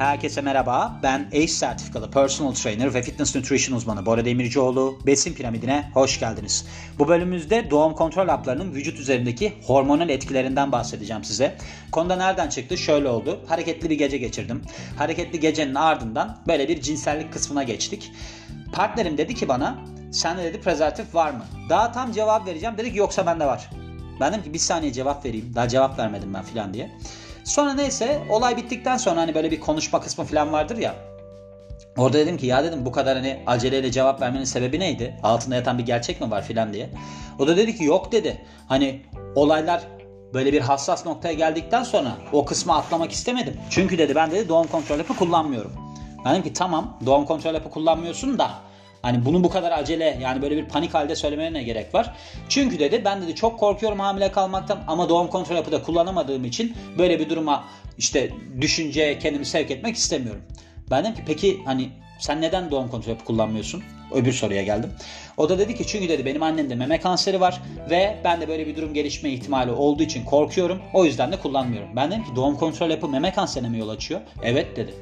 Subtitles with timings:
[0.00, 1.00] Herkese merhaba.
[1.02, 4.98] Ben ACE sertifikalı personal trainer ve fitness nutrition uzmanı Bora Demircioğlu.
[5.06, 6.66] Besin piramidine hoş geldiniz.
[6.98, 11.56] Bu bölümümüzde doğum kontrol haplarının vücut üzerindeki hormonal etkilerinden bahsedeceğim size.
[11.92, 12.78] Konuda nereden çıktı?
[12.78, 13.40] Şöyle oldu.
[13.48, 14.62] Hareketli bir gece geçirdim.
[14.98, 18.12] Hareketli gecenin ardından böyle bir cinsellik kısmına geçtik.
[18.72, 19.78] Partnerim dedi ki bana
[20.12, 21.44] sende dedi prezervatif var mı?
[21.68, 22.78] Daha tam cevap vereceğim.
[22.78, 23.70] Dedi ki yoksa bende var.
[24.20, 25.52] Ben dedim ki bir saniye cevap vereyim.
[25.54, 26.90] Daha cevap vermedim ben filan diye.
[27.50, 30.94] Sonra neyse olay bittikten sonra hani böyle bir konuşma kısmı falan vardır ya.
[31.96, 35.16] Orada dedim ki ya dedim bu kadar hani aceleyle cevap vermenin sebebi neydi?
[35.22, 36.90] Altında yatan bir gerçek mi var filan diye.
[37.38, 38.44] O da dedi ki yok dedi.
[38.68, 39.02] Hani
[39.34, 39.82] olaylar
[40.34, 43.56] böyle bir hassas noktaya geldikten sonra o kısmı atlamak istemedim.
[43.70, 45.72] Çünkü dedi ben dedi doğum kontrol hapı kullanmıyorum.
[46.24, 48.50] Ben dedim ki tamam doğum kontrol hapı kullanmıyorsun da
[49.02, 52.14] Hani bunu bu kadar acele yani böyle bir panik halde söylemeye ne gerek var?
[52.48, 57.20] Çünkü dedi ben dedi çok korkuyorum hamile kalmaktan ama doğum kontrol hapı kullanamadığım için böyle
[57.20, 57.64] bir duruma
[57.98, 60.42] işte düşünceye kendimi sevk etmek istemiyorum.
[60.90, 63.82] Ben dedim ki peki hani sen neden doğum kontrol hapı kullanmıyorsun?
[64.14, 64.90] Öbür soruya geldim.
[65.36, 67.60] O da dedi ki çünkü dedi benim annemde meme kanseri var
[67.90, 70.80] ve ben de böyle bir durum gelişme ihtimali olduğu için korkuyorum.
[70.94, 71.88] O yüzden de kullanmıyorum.
[71.96, 74.20] Ben dedim ki doğum kontrol hapı meme kanserine mi yol açıyor?
[74.42, 74.94] Evet dedi.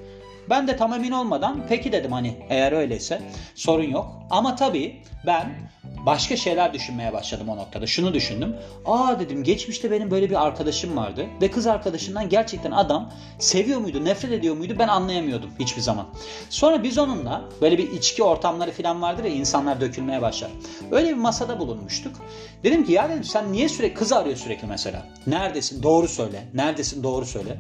[0.51, 3.23] Ben de tam emin olmadan peki dedim hani eğer öyleyse
[3.55, 4.23] sorun yok.
[4.31, 5.69] Ama tabii ben
[6.07, 7.87] başka şeyler düşünmeye başladım o noktada.
[7.87, 8.57] Şunu düşündüm.
[8.87, 14.05] Aa dedim geçmişte benim böyle bir arkadaşım vardı ve kız arkadaşından gerçekten adam seviyor muydu,
[14.05, 16.07] nefret ediyor muydu ben anlayamıyordum hiçbir zaman.
[16.51, 20.51] Sonra biz onunla böyle bir içki ortamları falan vardır ya insanlar dökülmeye başlar.
[20.91, 22.17] Öyle bir masada bulunmuştuk.
[22.65, 25.07] Dedim ki ya dedim sen niye sürekli kız arıyor sürekli mesela.
[25.27, 25.83] Neredesin?
[25.83, 26.45] Doğru söyle.
[26.55, 27.03] Neredesin?
[27.03, 27.59] Doğru söyle.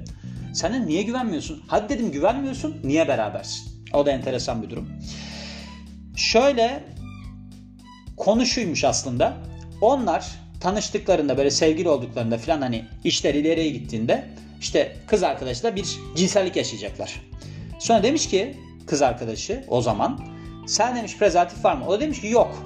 [0.55, 1.63] Sen niye güvenmiyorsun?
[1.67, 2.77] Hadi dedim güvenmiyorsun.
[2.85, 3.85] Niye berabersin?
[3.93, 4.89] O da enteresan bir durum.
[6.17, 6.85] Şöyle
[8.17, 9.37] konuşuymuş aslında.
[9.81, 10.27] Onlar
[10.61, 14.25] tanıştıklarında böyle sevgili olduklarında falan hani işler ileriye gittiğinde
[14.61, 17.21] işte kız arkadaşla bir cinsellik yaşayacaklar.
[17.79, 20.21] Sonra demiş ki kız arkadaşı o zaman
[20.67, 21.87] sen demiş prezervatif var mı?
[21.87, 22.63] O demiş ki yok.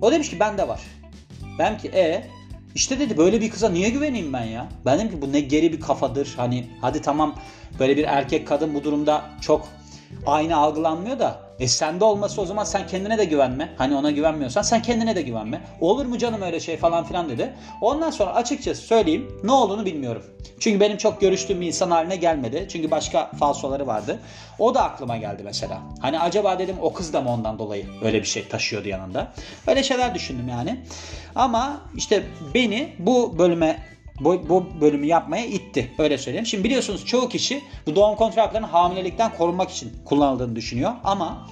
[0.00, 0.80] O demiş ki bende var.
[1.58, 2.26] Ben ki e
[2.74, 4.68] işte dedi böyle bir kıza niye güveneyim ben ya?
[4.86, 6.34] Ben dedim ki bu ne geri bir kafadır.
[6.36, 7.34] Hani hadi tamam
[7.78, 9.68] böyle bir erkek kadın bu durumda çok
[10.26, 13.74] aynı algılanmıyor da e sende olması o zaman sen kendine de güvenme.
[13.78, 15.60] Hani ona güvenmiyorsan sen kendine de güvenme.
[15.80, 17.54] Olur mu canım öyle şey falan filan dedi.
[17.80, 20.22] Ondan sonra açıkçası söyleyeyim ne olduğunu bilmiyorum.
[20.60, 22.66] Çünkü benim çok görüştüğüm bir insan haline gelmedi.
[22.72, 24.18] Çünkü başka falsoları vardı.
[24.58, 25.82] O da aklıma geldi mesela.
[26.00, 29.32] Hani acaba dedim o kız da mı ondan dolayı öyle bir şey taşıyordu yanında.
[29.66, 30.80] Öyle şeyler düşündüm yani.
[31.34, 32.22] Ama işte
[32.54, 33.82] beni bu bölüme
[34.20, 35.90] bu, bu bölümü yapmaya itti.
[35.98, 36.46] Öyle söyleyeyim.
[36.46, 40.92] Şimdi biliyorsunuz çoğu kişi bu doğum kontrol haplarının hamilelikten korunmak için kullanıldığını düşünüyor.
[41.04, 41.46] Ama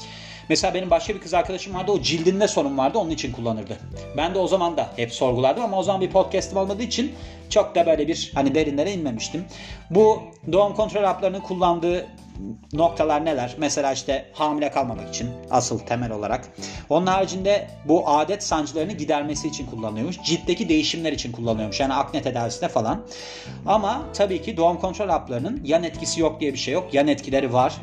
[0.49, 3.77] Mesela benim başka bir kız arkadaşım vardı o cildinde sorun vardı onun için kullanırdı.
[4.17, 7.13] Ben de o zaman da hep sorgulardım ama o zaman bir podcast'ım olmadığı için
[7.51, 9.45] çok da böyle bir hani derinlere inmemiştim.
[9.91, 12.07] Bu doğum kontrol haplarının kullandığı
[12.73, 13.55] noktalar neler?
[13.59, 16.49] Mesela işte hamile kalmamak için asıl temel olarak.
[16.89, 20.23] Onun haricinde bu adet sancılarını gidermesi için kullanıyormuş.
[20.23, 21.81] Ciltteki değişimler için kullanıyormuş.
[21.81, 23.07] Yani akne tedavisinde falan.
[23.67, 26.95] Ama tabii ki doğum kontrol haplarının yan etkisi yok diye bir şey yok.
[26.95, 27.75] Yan etkileri var.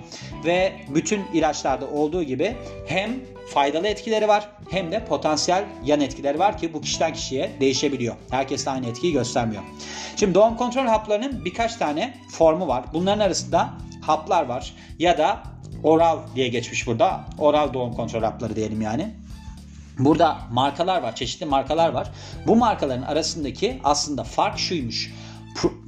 [0.45, 2.55] Ve bütün ilaçlarda olduğu gibi
[2.87, 3.11] hem
[3.53, 8.15] faydalı etkileri var hem de potansiyel yan etkileri var ki bu kişiden kişiye değişebiliyor.
[8.29, 9.63] Herkes de aynı etkiyi göstermiyor.
[10.15, 12.85] Şimdi doğum kontrol haplarının birkaç tane formu var.
[12.93, 13.73] Bunların arasında
[14.07, 15.43] haplar var ya da
[15.83, 17.25] oral diye geçmiş burada.
[17.37, 19.13] Oral doğum kontrol hapları diyelim yani.
[19.99, 22.11] Burada markalar var, çeşitli markalar var.
[22.47, 25.13] Bu markaların arasındaki aslında fark şuymuş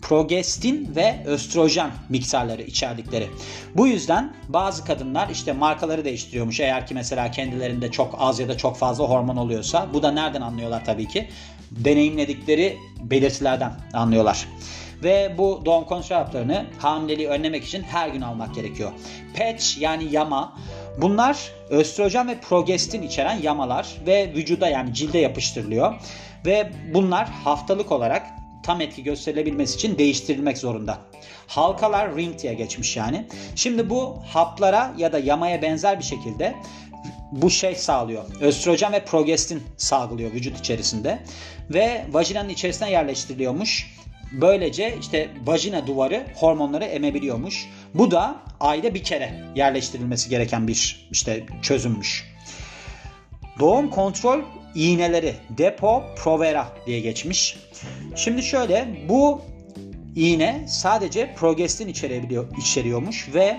[0.01, 3.27] progestin ve östrojen miktarları içerdikleri.
[3.75, 8.57] Bu yüzden bazı kadınlar işte markaları değiştiriyormuş eğer ki mesela kendilerinde çok az ya da
[8.57, 9.87] çok fazla hormon oluyorsa.
[9.93, 11.29] Bu da nereden anlıyorlar tabii ki?
[11.71, 14.47] Deneyimledikleri belirtilerden anlıyorlar.
[15.03, 18.91] Ve bu doğum kontrol haplarını hamileliği önlemek için her gün almak gerekiyor.
[19.37, 20.57] Patch yani yama
[20.97, 25.95] bunlar östrojen ve progestin içeren yamalar ve vücuda yani cilde yapıştırılıyor.
[26.45, 28.27] Ve bunlar haftalık olarak
[28.63, 30.97] tam etki gösterilebilmesi için değiştirilmek zorunda.
[31.47, 33.27] Halkalar ring diye geçmiş yani.
[33.55, 36.55] Şimdi bu haplara ya da yamaya benzer bir şekilde
[37.31, 38.23] bu şey sağlıyor.
[38.41, 41.19] Östrojen ve progestin salgılıyor vücut içerisinde
[41.69, 43.97] ve vajinanın içerisine yerleştiriliyormuş.
[44.31, 47.69] Böylece işte vajina duvarı hormonları emebiliyormuş.
[47.93, 52.33] Bu da ayda bir kere yerleştirilmesi gereken bir işte çözümmüş.
[53.59, 54.41] Doğum kontrol
[54.75, 57.57] iğneleri Depo Provera diye geçmiş.
[58.15, 59.41] Şimdi şöyle bu
[60.15, 63.57] iğne sadece progestin içerebiliyor, içeriyormuş ve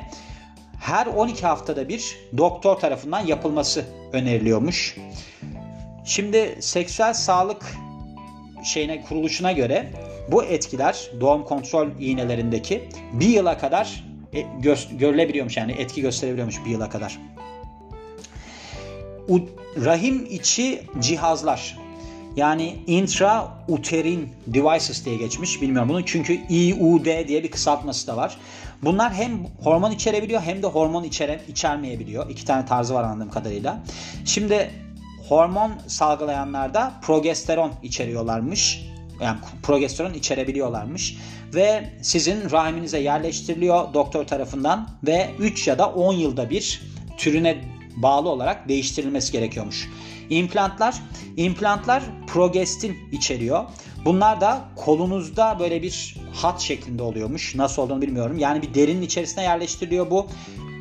[0.80, 4.96] her 12 haftada bir doktor tarafından yapılması öneriliyormuş.
[6.04, 7.74] Şimdi seksüel sağlık
[8.64, 9.92] şeyine kuruluşuna göre
[10.32, 16.70] bu etkiler doğum kontrol iğnelerindeki bir yıla kadar e, gö- görülebiliyormuş yani etki gösterebiliyormuş bir
[16.70, 17.18] yıla kadar.
[19.28, 19.48] U-
[19.84, 21.78] rahim içi cihazlar
[22.36, 25.62] yani intrauterin devices diye geçmiş.
[25.62, 28.38] Bilmiyorum bunu çünkü IUD diye bir kısaltması da var.
[28.82, 29.30] Bunlar hem
[29.62, 32.30] hormon içerebiliyor hem de hormon içere, içermeyebiliyor.
[32.30, 33.82] İki tane tarzı var anladığım kadarıyla.
[34.24, 34.70] Şimdi
[35.28, 38.88] hormon salgılayanlarda progesteron içeriyorlarmış.
[39.20, 41.16] Yani progesteron içerebiliyorlarmış.
[41.54, 46.82] Ve sizin rahiminize yerleştiriliyor doktor tarafından ve 3 ya da 10 yılda bir
[47.16, 47.64] türüne
[47.96, 49.88] bağlı olarak değiştirilmesi gerekiyormuş.
[50.30, 50.94] İmplantlar,
[51.36, 53.64] implantlar progestin içeriyor.
[54.04, 57.54] Bunlar da kolunuzda böyle bir hat şeklinde oluyormuş.
[57.54, 58.38] Nasıl olduğunu bilmiyorum.
[58.38, 60.26] Yani bir derinin içerisine yerleştiriliyor bu.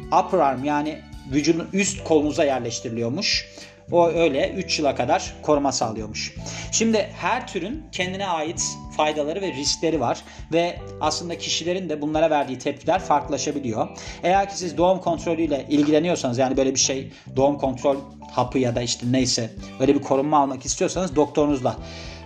[0.07, 1.00] Upper arm yani
[1.31, 3.48] vücudun üst kolunuza yerleştiriliyormuş.
[3.92, 6.36] O öyle 3 yıla kadar koruma sağlıyormuş.
[6.72, 12.60] Şimdi her türün kendine ait faydaları ve riskleri var ve aslında kişilerin de bunlara verdiği
[12.60, 13.88] tepkiler farklılaşabiliyor.
[14.24, 17.98] Eğer ki siz doğum kontrolüyle ilgileniyorsanız yani böyle bir şey doğum kontrol
[18.31, 21.75] hapı ya da işte neyse öyle bir korunma almak istiyorsanız doktorunuzla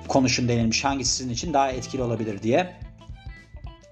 [0.07, 0.83] konuşun denilmiş.
[0.83, 2.75] Hangisi sizin için daha etkili olabilir diye.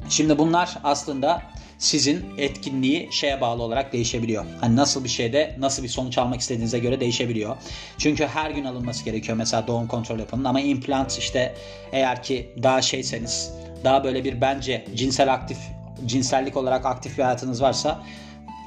[0.10, 1.42] Şimdi bunlar aslında
[1.80, 4.46] sizin etkinliği şeye bağlı olarak değişebiliyor.
[4.62, 7.58] Hani nasıl bir şeyde nasıl bir sonuç almak istediğinize göre değişebiliyor.
[7.98, 11.56] Çünkü her gün alınması gerekiyor mesela doğum kontrol yapının ama implant işte
[11.92, 13.52] eğer ki daha şeyseniz
[13.84, 15.58] daha böyle bir bence cinsel aktif
[16.06, 18.04] cinsellik olarak aktif bir hayatınız varsa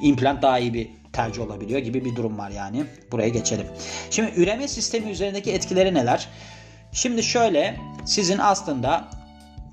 [0.03, 2.85] implant daha iyi bir tercih olabiliyor gibi bir durum var yani.
[3.12, 3.67] Buraya geçelim.
[4.11, 6.29] Şimdi üreme sistemi üzerindeki etkileri neler?
[6.93, 9.08] Şimdi şöyle sizin aslında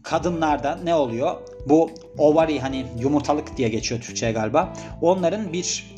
[0.09, 1.35] kadınlarda ne oluyor?
[1.65, 4.73] Bu ovari hani yumurtalık diye geçiyor Türkçe'ye galiba.
[5.01, 5.95] Onların bir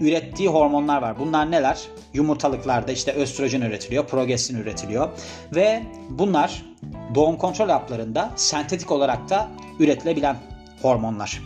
[0.00, 1.18] ürettiği hormonlar var.
[1.18, 1.78] Bunlar neler?
[2.14, 5.08] Yumurtalıklarda işte östrojen üretiliyor, progestin üretiliyor
[5.54, 6.62] ve bunlar
[7.14, 10.36] doğum kontrol haplarında sentetik olarak da üretilebilen
[10.82, 11.42] hormonlar.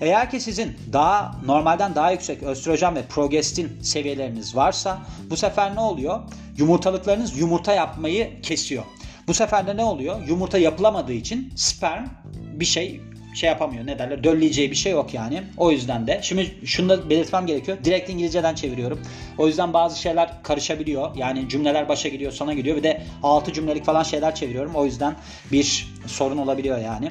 [0.00, 4.98] Eğer ki sizin daha normalden daha yüksek östrojen ve progestin seviyeleriniz varsa
[5.30, 6.20] bu sefer ne oluyor?
[6.56, 8.84] Yumurtalıklarınız yumurta yapmayı kesiyor.
[9.28, 10.26] Bu sefer de ne oluyor?
[10.28, 13.00] Yumurta yapılamadığı için sperm bir şey
[13.34, 13.86] şey yapamıyor.
[13.86, 14.24] Ne derler?
[14.24, 15.42] Dölleyeceği bir şey yok yani.
[15.56, 16.20] O yüzden de.
[16.22, 17.78] Şimdi şunu da belirtmem gerekiyor.
[17.84, 19.00] Direkt İngilizceden çeviriyorum.
[19.38, 21.16] O yüzden bazı şeyler karışabiliyor.
[21.16, 22.76] Yani cümleler başa gidiyor, sana gidiyor.
[22.76, 24.74] Bir de 6 cümlelik falan şeyler çeviriyorum.
[24.74, 25.16] O yüzden
[25.52, 27.10] bir sorun olabiliyor yani.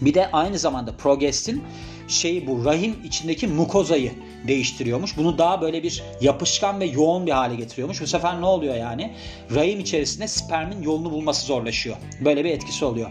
[0.00, 1.64] Bir de aynı zamanda progestin
[2.08, 4.12] şeyi bu rahim içindeki mukozayı
[4.46, 5.16] değiştiriyormuş.
[5.16, 8.00] Bunu daha böyle bir yapışkan ve yoğun bir hale getiriyormuş.
[8.00, 9.14] Bu sefer ne oluyor yani?
[9.54, 11.96] Rahim içerisinde spermin yolunu bulması zorlaşıyor.
[12.20, 13.10] Böyle bir etkisi oluyor.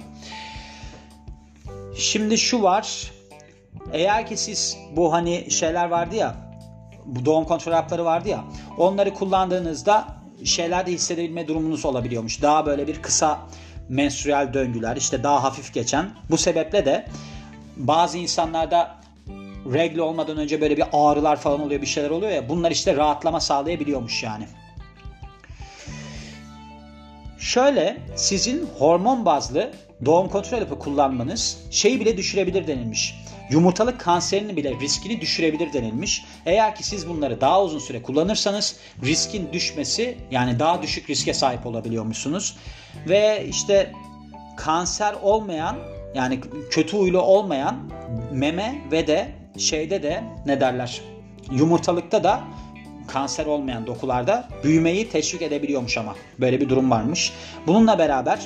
[1.98, 3.12] Şimdi şu var.
[3.94, 6.36] Eğer ki siz bu hani şeyler vardı ya
[7.06, 8.44] bu doğum kontrol hapları vardı ya
[8.78, 10.08] onları kullandığınızda
[10.44, 12.42] şeyler de hissedebilme durumunuz olabiliyormuş.
[12.42, 13.40] Daha böyle bir kısa
[13.90, 16.10] menstrüel döngüler işte daha hafif geçen.
[16.30, 17.08] Bu sebeple de
[17.78, 18.96] bazı insanlarda
[19.74, 23.40] regle olmadan önce böyle bir ağrılar falan oluyor bir şeyler oluyor ya bunlar işte rahatlama
[23.40, 24.48] sağlayabiliyormuş yani.
[27.40, 29.72] Şöyle sizin hormon bazlı
[30.06, 33.16] doğum kontrol hapı kullanmanız şeyi bile düşürebilir denilmiş.
[33.52, 36.26] Yumurtalık kanserinin bile riskini düşürebilir denilmiş.
[36.46, 41.66] Eğer ki siz bunları daha uzun süre kullanırsanız riskin düşmesi yani daha düşük riske sahip
[41.66, 42.58] olabiliyormuşsunuz.
[43.10, 43.92] Ve işte
[44.58, 45.76] kanser olmayan
[46.16, 46.40] yani
[46.72, 47.76] kötü huylu olmayan
[48.32, 51.02] meme ve de şeyde de ne derler
[51.52, 52.42] yumurtalıkta da
[53.08, 57.34] kanser olmayan dokularda büyümeyi teşvik edebiliyormuş ama böyle bir durum varmış.
[57.68, 58.40] Bununla beraber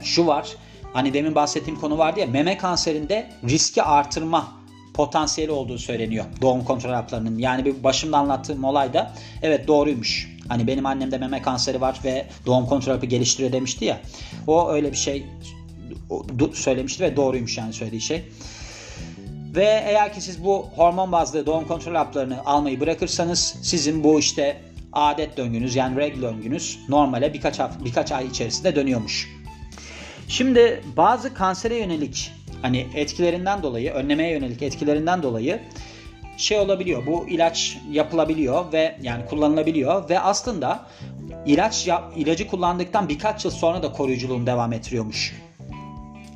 [0.00, 0.48] şu var
[0.92, 4.48] hani demin bahsettiğim konu vardı ya meme kanserinde riski artırma
[4.94, 7.38] potansiyeli olduğu söyleniyor doğum kontrol haplarının.
[7.38, 10.32] Yani bir başımda anlattığım olay da evet doğruymuş.
[10.48, 14.00] Hani benim annemde meme kanseri var ve doğum kontrol hapı geliştiriyor demişti ya.
[14.46, 15.26] O öyle bir şey
[16.52, 18.24] söylemişti ve doğruymuş yani söylediği şey.
[19.54, 24.60] Ve eğer ki siz bu hormon bazlı doğum kontrol haplarını almayı bırakırsanız sizin bu işte
[24.92, 29.28] adet döngünüz yani regl döngünüz normale birkaç birkaç ay içerisinde dönüyormuş.
[30.28, 32.32] Şimdi bazı kansere yönelik
[32.62, 35.60] hani etkilerinden dolayı, önlemeye yönelik etkilerinden dolayı
[36.36, 37.06] şey olabiliyor.
[37.06, 40.86] Bu ilaç yapılabiliyor ve yani kullanılabiliyor ve aslında
[41.46, 45.34] ilaç ilacı kullandıktan birkaç yıl sonra da koruyuculuğunu devam ettiriyormuş.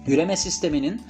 [0.06, 1.02] Üreme sisteminin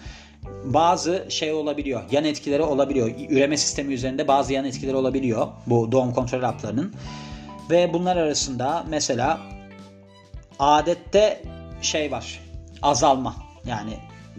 [0.64, 2.02] bazı şey olabiliyor.
[2.10, 3.10] Yan etkileri olabiliyor.
[3.30, 6.94] Üreme sistemi üzerinde bazı yan etkileri olabiliyor bu doğum kontrol haplarının.
[7.70, 9.40] Ve bunlar arasında mesela
[10.58, 11.42] adette
[11.82, 12.40] şey var.
[12.82, 13.36] Azalma.
[13.66, 13.92] Yani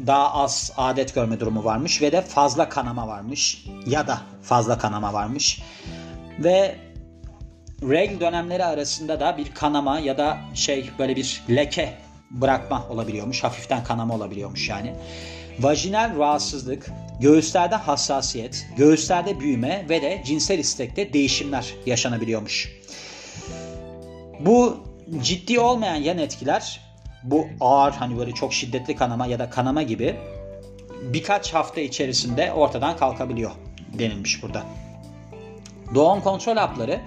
[0.08, 5.14] daha az adet görme durumu varmış ve de fazla kanama varmış ya da fazla kanama
[5.14, 5.62] varmış.
[6.40, 6.76] Ve
[7.82, 11.94] regl dönemleri arasında da bir kanama ya da şey böyle bir leke
[12.32, 13.44] bırakma olabiliyormuş.
[13.44, 14.94] Hafiften kanama olabiliyormuş yani.
[15.60, 16.92] Vajinal rahatsızlık,
[17.22, 22.72] göğüslerde hassasiyet, göğüslerde büyüme ve de cinsel istekte değişimler yaşanabiliyormuş.
[24.40, 24.78] Bu
[25.22, 26.82] ciddi olmayan yan etkiler
[27.24, 30.16] bu ağır hani böyle çok şiddetli kanama ya da kanama gibi
[31.02, 33.52] birkaç hafta içerisinde ortadan kalkabiliyor
[34.00, 34.64] denilmiş burada.
[35.96, 37.02] Doğum kontrol hapları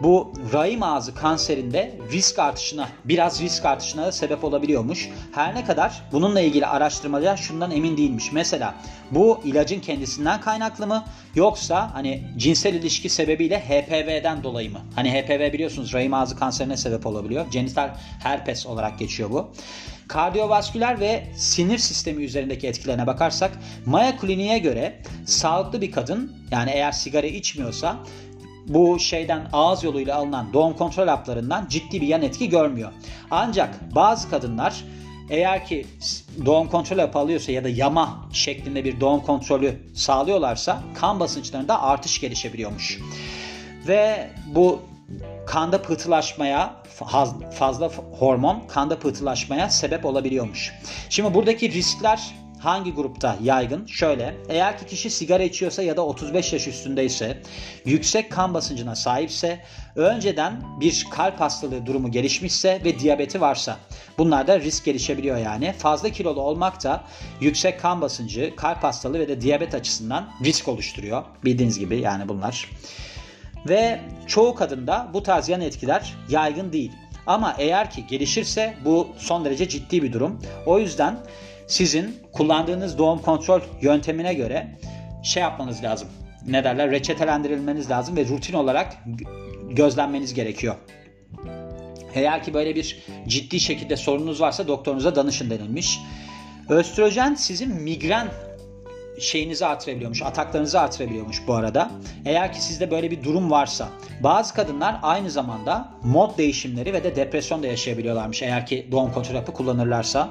[0.00, 5.08] bu rahim ağzı kanserinde risk artışına, biraz risk artışına da sebep olabiliyormuş.
[5.32, 8.32] Her ne kadar bununla ilgili araştırmalar şundan emin değilmiş.
[8.32, 8.74] Mesela
[9.10, 14.80] bu ilacın kendisinden kaynaklı mı yoksa hani cinsel ilişki sebebiyle HPV'den dolayı mı?
[14.94, 17.46] Hani HPV biliyorsunuz rahim ağzı kanserine sebep olabiliyor.
[17.50, 17.90] Genital
[18.22, 19.50] herpes olarak geçiyor bu.
[20.08, 23.52] Kardiyovasküler ve sinir sistemi üzerindeki etkilerine bakarsak
[23.86, 27.96] Maya Kliniğe göre sağlıklı bir kadın yani eğer sigara içmiyorsa
[28.66, 32.92] bu şeyden ağız yoluyla alınan doğum kontrol haplarından ciddi bir yan etki görmüyor.
[33.30, 34.84] Ancak bazı kadınlar
[35.30, 35.86] eğer ki
[36.46, 42.20] doğum kontrol hapı alıyorsa ya da yama şeklinde bir doğum kontrolü sağlıyorlarsa kan basınçlarında artış
[42.20, 43.00] gelişebiliyormuş.
[43.88, 44.80] Ve bu
[45.46, 46.74] kanda pıhtılaşmaya
[47.58, 50.72] fazla hormon kanda pıhtılaşmaya sebep olabiliyormuş.
[51.08, 53.86] Şimdi buradaki riskler hangi grupta yaygın?
[53.86, 57.42] Şöyle, eğer ki kişi sigara içiyorsa ya da 35 yaş üstündeyse,
[57.84, 59.60] yüksek kan basıncına sahipse,
[59.96, 63.76] önceden bir kalp hastalığı durumu gelişmişse ve diyabeti varsa
[64.18, 65.72] bunlarda risk gelişebiliyor yani.
[65.78, 67.04] Fazla kilolu olmak da
[67.40, 71.24] yüksek kan basıncı, kalp hastalığı ve de diyabet açısından risk oluşturuyor.
[71.44, 72.70] Bildiğiniz gibi yani bunlar.
[73.68, 76.92] Ve çoğu kadında bu tarz yan etkiler yaygın değil.
[77.26, 80.40] Ama eğer ki gelişirse bu son derece ciddi bir durum.
[80.66, 81.18] O yüzden
[81.66, 84.78] sizin kullandığınız doğum kontrol yöntemine göre
[85.22, 86.08] şey yapmanız lazım.
[86.46, 86.90] Ne derler?
[86.90, 88.96] Reçetelendirilmeniz lazım ve rutin olarak
[89.70, 90.74] gözlenmeniz gerekiyor.
[92.14, 96.00] Eğer ki böyle bir ciddi şekilde sorununuz varsa doktorunuza danışın denilmiş.
[96.68, 98.28] Östrojen sizin migren
[99.20, 101.90] şeyinizi artırabiliyormuş, ataklarınızı artırabiliyormuş bu arada.
[102.24, 103.88] Eğer ki sizde böyle bir durum varsa.
[104.20, 109.34] Bazı kadınlar aynı zamanda mod değişimleri ve de depresyon da yaşayabiliyorlarmış eğer ki doğum kontrol
[109.34, 110.28] hapı kullanırlarsa.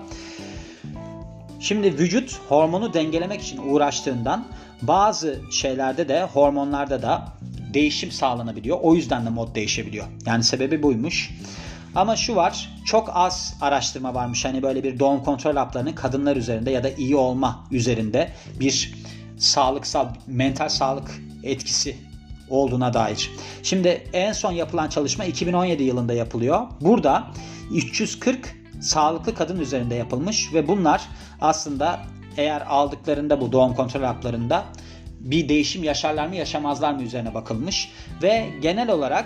[1.63, 4.45] Şimdi vücut hormonu dengelemek için uğraştığından
[4.81, 7.27] bazı şeylerde de hormonlarda da
[7.73, 8.77] değişim sağlanabiliyor.
[8.81, 10.05] O yüzden de mod değişebiliyor.
[10.25, 11.31] Yani sebebi buymuş.
[11.95, 14.45] Ama şu var çok az araştırma varmış.
[14.45, 18.93] Hani böyle bir doğum kontrol haplarının kadınlar üzerinde ya da iyi olma üzerinde bir
[19.37, 21.11] sağlıksal, mental sağlık
[21.43, 21.95] etkisi
[22.49, 23.31] olduğuna dair.
[23.63, 26.61] Şimdi en son yapılan çalışma 2017 yılında yapılıyor.
[26.81, 27.27] Burada
[27.71, 31.01] 340 sağlıklı kadın üzerinde yapılmış ve bunlar
[31.41, 31.99] aslında
[32.37, 34.65] eğer aldıklarında bu doğum kontrol haplarında
[35.19, 39.25] bir değişim yaşarlar mı yaşamazlar mı üzerine bakılmış ve genel olarak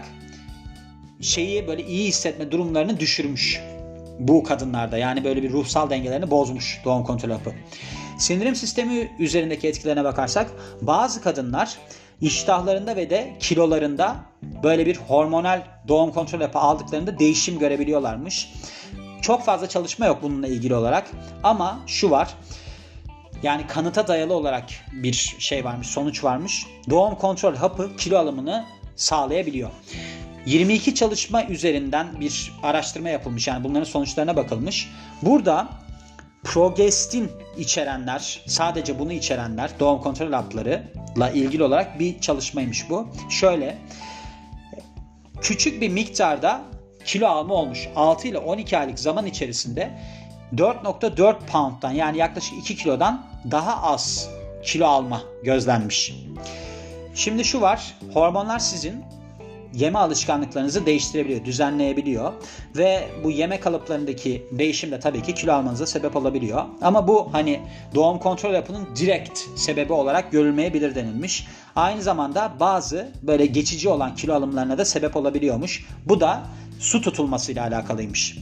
[1.22, 3.62] şeyi böyle iyi hissetme durumlarını düşürmüş
[4.20, 4.98] bu kadınlarda.
[4.98, 7.54] Yani böyle bir ruhsal dengelerini bozmuş doğum kontrol hapı.
[8.18, 11.78] Sindirim sistemi üzerindeki etkilerine bakarsak bazı kadınlar
[12.22, 14.16] iştahlarında ve de kilolarında
[14.64, 18.54] böyle bir hormonal doğum kontrol hapı aldıklarında değişim görebiliyorlarmış.
[19.22, 21.12] Çok fazla çalışma yok bununla ilgili olarak
[21.44, 22.34] ama şu var.
[23.44, 26.66] Yani kanıta dayalı olarak bir şey varmış, sonuç varmış.
[26.90, 29.70] Doğum kontrol hapı kilo alımını sağlayabiliyor.
[30.46, 33.48] 22 çalışma üzerinden bir araştırma yapılmış.
[33.48, 34.90] Yani bunların sonuçlarına bakılmış.
[35.22, 35.68] Burada
[36.44, 43.08] progestin içerenler, sadece bunu içerenler, doğum kontrol haplarıyla ilgili olarak bir çalışmaymış bu.
[43.30, 43.78] Şöyle,
[45.42, 46.62] küçük bir miktarda
[47.08, 47.88] kilo alma olmuş.
[47.96, 49.92] 6 ile 12 aylık zaman içerisinde
[50.56, 54.30] 4.4 pound'dan yani yaklaşık 2 kilodan daha az
[54.64, 56.14] kilo alma gözlenmiş.
[57.16, 57.96] Şimdi şu var.
[58.14, 59.06] Hormonlar sizin
[59.74, 62.34] yeme alışkanlıklarınızı değiştirebiliyor, düzenleyebiliyor
[62.78, 66.64] ve bu yeme kalıplarındaki değişim de tabii ki kilo almanıza sebep olabiliyor.
[66.82, 67.60] Ama bu hani
[67.96, 71.48] doğum kontrol yapının direkt sebebi olarak görülmeyebilir denilmiş.
[71.76, 75.86] Aynı zamanda bazı böyle geçici olan kilo alımlarına da sebep olabiliyormuş.
[76.06, 76.44] Bu da
[76.80, 78.38] su tutulmasıyla alakalıymış.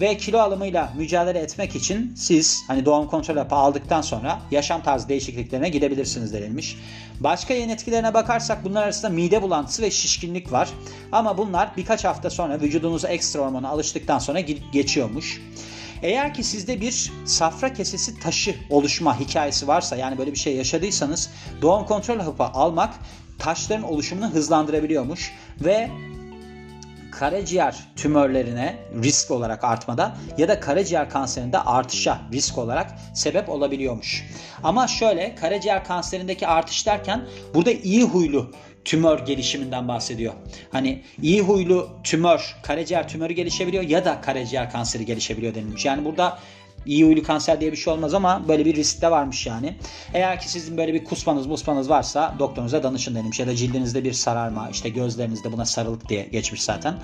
[0.00, 5.08] Ve kilo alımıyla mücadele etmek için siz hani doğum kontrol hapı aldıktan sonra yaşam tarzı
[5.08, 6.76] değişikliklerine gidebilirsiniz denilmiş.
[7.20, 10.68] Başka yan etkilerine bakarsak bunlar arasında mide bulantısı ve şişkinlik var.
[11.12, 14.40] Ama bunlar birkaç hafta sonra vücudunuza ekstra hormona alıştıktan sonra
[14.72, 15.42] geçiyormuş.
[16.02, 21.30] Eğer ki sizde bir safra kesesi taşı oluşma hikayesi varsa yani böyle bir şey yaşadıysanız
[21.62, 22.94] doğum kontrol hapı almak
[23.38, 25.90] taşların oluşumunu hızlandırabiliyormuş ve
[27.18, 34.24] karaciğer tümörlerine risk olarak artmada ya da karaciğer kanserinde artışa risk olarak sebep olabiliyormuş.
[34.62, 38.50] Ama şöyle karaciğer kanserindeki artış derken burada iyi huylu
[38.84, 40.34] tümör gelişiminden bahsediyor.
[40.72, 45.84] Hani iyi huylu tümör, karaciğer tümörü gelişebiliyor ya da karaciğer kanseri gelişebiliyor denilmiş.
[45.84, 46.38] Yani burada
[46.86, 49.76] iyi huylu kanser diye bir şey olmaz ama böyle bir risk de varmış yani.
[50.14, 54.12] Eğer ki sizin böyle bir kusmanız musmanız varsa doktorunuza danışın denilmiş ya da cildinizde bir
[54.12, 56.94] sararma işte gözlerinizde buna sarılık diye geçmiş zaten.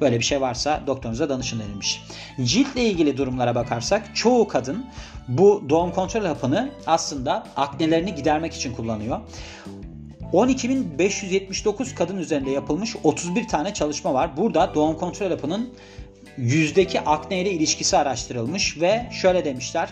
[0.00, 2.02] Böyle bir şey varsa doktorunuza danışın denilmiş.
[2.44, 4.86] Ciltle ilgili durumlara bakarsak çoğu kadın
[5.28, 9.20] bu doğum kontrol hapını aslında aknelerini gidermek için kullanıyor.
[10.32, 14.36] 12.579 kadın üzerinde yapılmış 31 tane çalışma var.
[14.36, 15.74] Burada doğum kontrol hapının
[16.38, 19.88] yüzdeki akne ile ilişkisi araştırılmış ve şöyle demişler.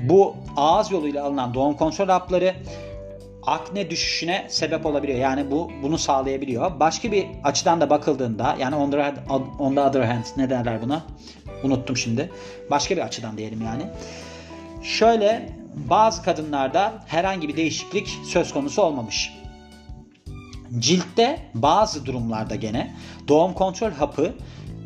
[0.00, 2.54] Bu ağız yoluyla alınan doğum kontrol hapları
[3.46, 5.18] akne düşüşüne sebep olabiliyor.
[5.18, 6.80] Yani bu bunu sağlayabiliyor.
[6.80, 9.14] Başka bir açıdan da bakıldığında yani on the,
[9.58, 11.02] on the other hand ne derler buna?
[11.62, 12.30] Unuttum şimdi.
[12.70, 13.82] Başka bir açıdan diyelim yani.
[14.82, 19.32] Şöyle bazı kadınlarda herhangi bir değişiklik söz konusu olmamış.
[20.78, 22.94] Ciltte bazı durumlarda gene
[23.28, 24.34] doğum kontrol hapı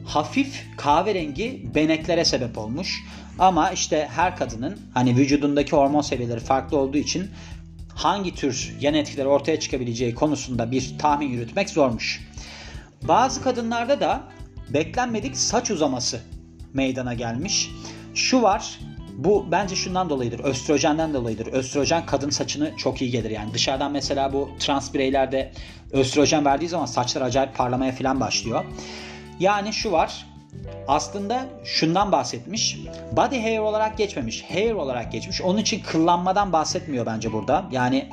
[0.05, 3.05] hafif kahverengi beneklere sebep olmuş.
[3.39, 7.31] Ama işte her kadının hani vücudundaki hormon seviyeleri farklı olduğu için
[7.95, 12.29] hangi tür yan etkileri ortaya çıkabileceği konusunda bir tahmin yürütmek zormuş.
[13.03, 14.23] Bazı kadınlarda da
[14.69, 16.21] beklenmedik saç uzaması
[16.75, 17.71] meydana gelmiş.
[18.15, 18.79] Şu var
[19.17, 20.41] bu bence şundan dolayıdır.
[20.41, 21.47] Östrojenden dolayıdır.
[21.47, 23.31] Östrojen kadın saçını çok iyi gelir.
[23.31, 25.53] Yani dışarıdan mesela bu trans bireylerde
[25.91, 28.65] östrojen verdiği zaman saçlar acayip parlamaya falan başlıyor.
[29.43, 30.27] Yani şu var.
[30.89, 32.79] Aslında şundan bahsetmiş.
[33.13, 34.45] Body hair olarak geçmemiş.
[34.51, 35.43] Hair olarak geçmiş.
[35.43, 37.65] Onun için kıllanmadan bahsetmiyor bence burada.
[37.71, 38.11] Yani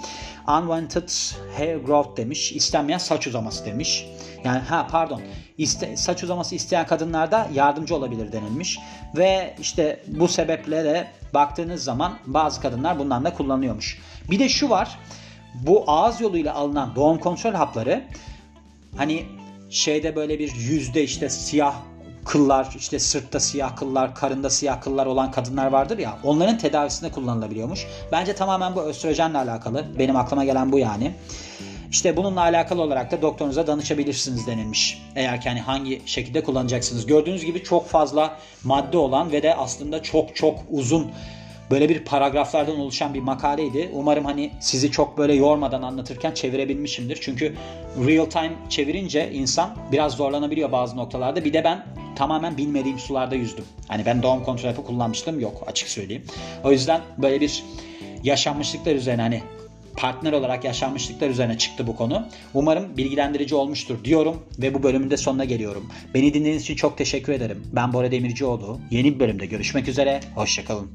[0.47, 1.09] unwanted
[1.57, 2.51] hair growth demiş.
[2.51, 4.05] İstenmeyen saç uzaması demiş.
[4.43, 5.21] Yani ha pardon.
[5.57, 8.79] İste, saç uzaması isteyen kadınlarda yardımcı olabilir denilmiş.
[9.15, 13.99] Ve işte bu sebeple de baktığınız zaman bazı kadınlar bundan da kullanıyormuş.
[14.31, 14.99] Bir de şu var.
[15.53, 18.03] Bu ağız yoluyla alınan doğum kontrol hapları
[18.97, 19.25] hani
[19.69, 21.75] şeyde böyle bir yüzde işte siyah
[22.25, 26.17] kıllar, işte sırtta siyah kıllar, karında siyah kıllar olan kadınlar vardır ya.
[26.23, 27.87] Onların tedavisinde kullanılabiliyormuş.
[28.11, 29.85] Bence tamamen bu östrojenle alakalı.
[29.99, 31.13] Benim aklıma gelen bu yani.
[31.91, 35.01] İşte bununla alakalı olarak da doktorunuza danışabilirsiniz denilmiş.
[35.15, 37.05] Eğer ki hani hangi şekilde kullanacaksınız.
[37.05, 41.11] Gördüğünüz gibi çok fazla madde olan ve de aslında çok çok uzun
[41.71, 43.89] böyle bir paragraflardan oluşan bir makaleydi.
[43.93, 47.17] Umarım hani sizi çok böyle yormadan anlatırken çevirebilmişimdir.
[47.21, 47.55] Çünkü
[48.07, 51.45] real time çevirince insan biraz zorlanabiliyor bazı noktalarda.
[51.45, 53.65] Bir de ben tamamen bilmediğim sularda yüzdüm.
[53.87, 56.23] Hani ben doğum kontrol hapı kullanmıştım yok açık söyleyeyim.
[56.63, 57.63] O yüzden böyle bir
[58.23, 59.41] yaşanmışlıklar üzerine hani
[59.97, 62.27] partner olarak yaşanmışlıklar üzerine çıktı bu konu.
[62.53, 65.89] Umarım bilgilendirici olmuştur diyorum ve bu bölümün de sonuna geliyorum.
[66.13, 67.63] Beni dinlediğiniz için çok teşekkür ederim.
[67.73, 68.79] Ben Bora Demircioğlu.
[68.91, 70.19] Yeni bir bölümde görüşmek üzere.
[70.35, 70.91] Hoşçakalın.